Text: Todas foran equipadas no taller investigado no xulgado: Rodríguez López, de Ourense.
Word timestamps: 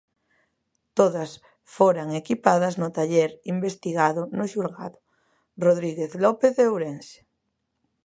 Todas 0.99 1.31
foran 1.75 2.07
equipadas 2.21 2.73
no 2.81 2.87
taller 2.97 3.31
investigado 3.55 4.21
no 4.37 4.45
xulgado: 4.53 4.97
Rodríguez 5.65 6.11
López, 6.23 6.51
de 6.57 6.63
Ourense. 6.71 7.19